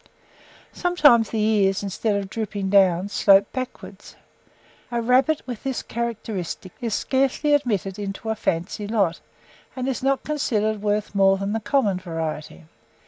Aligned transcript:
Sometimes 0.73 1.29
the 1.29 1.37
ears, 1.39 1.83
instead 1.83 2.15
of 2.15 2.27
drooping 2.27 2.71
down, 2.71 3.07
slope 3.07 3.53
backwards: 3.53 4.15
a 4.91 4.99
rabbit 4.99 5.43
with 5.45 5.61
this 5.61 5.83
characteristic 5.83 6.71
is 6.81 6.95
scarcely 6.95 7.53
admitted 7.53 7.99
into 7.99 8.29
a 8.31 8.35
fancy 8.35 8.87
lot, 8.87 9.19
and 9.75 9.87
is 9.87 10.01
not 10.01 10.23
considered 10.23 10.81
worth 10.81 11.13
more 11.13 11.37
than 11.37 11.53
the 11.53 11.59
common 11.59 11.99
variety. 11.99 12.65